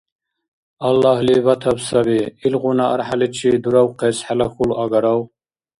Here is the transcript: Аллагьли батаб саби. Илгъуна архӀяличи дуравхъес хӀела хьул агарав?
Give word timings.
Аллагьли 0.87 1.35
батаб 1.47 1.77
саби. 1.87 2.21
Илгъуна 2.45 2.85
архӀяличи 2.95 3.49
дуравхъес 3.63 4.17
хӀела 4.25 4.47
хьул 4.53 4.71
агарав? 4.83 5.19